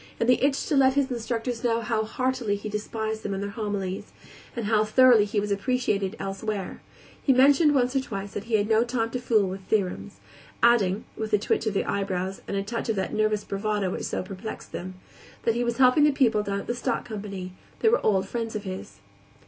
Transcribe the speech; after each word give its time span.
In 0.19 0.25
the 0.25 0.43
itch 0.43 0.65
to 0.65 0.75
let 0.75 0.95
his 0.95 1.11
instructors 1.11 1.63
know 1.63 1.81
how 1.81 2.03
heartily 2.05 2.55
he 2.55 2.67
despised 2.69 3.21
them 3.21 3.35
and 3.35 3.43
their 3.43 3.51
homilies, 3.51 4.11
and 4.55 4.65
how 4.65 4.83
thoroughly 4.83 5.25
he 5.25 5.39
was 5.39 5.51
appreciated 5.51 6.15
elsewhere, 6.17 6.81
he 7.21 7.31
mentioned 7.31 7.75
once 7.75 7.95
or 7.95 7.99
twice 7.99 8.31
that 8.33 8.45
he 8.45 8.55
had 8.55 8.67
no 8.67 8.83
time 8.83 9.11
to 9.11 9.19
fool 9.19 9.47
with 9.47 9.61
theorems; 9.65 10.19
adding 10.63 11.05
with 11.15 11.31
a 11.33 11.37
twitch 11.37 11.67
of 11.67 11.75
the 11.75 11.85
eyebrows 11.85 12.41
and 12.47 12.57
a 12.57 12.63
touch 12.63 12.89
of 12.89 12.95
that 12.95 13.13
nervous 13.13 13.43
bravado 13.43 13.91
which 13.91 14.01
so 14.05 14.23
perplexed 14.23 14.71
them 14.71 14.95
that 15.43 15.53
he 15.53 15.63
was 15.63 15.77
helping 15.77 16.03
the 16.03 16.11
people 16.11 16.41
down 16.41 16.59
at 16.61 16.65
the 16.65 16.73
stock 16.73 17.05
company; 17.05 17.51
they 17.81 17.89
were 17.89 18.03
old 18.03 18.27
friends 18.27 18.55
of 18.55 18.63
his. 18.63 18.95